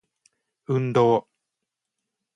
[0.65, 1.27] 運動